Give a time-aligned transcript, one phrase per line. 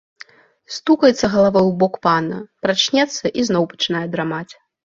[0.77, 4.49] Стукаецца галавой у бок пана, прачнецца і зноў пачынае драмаць.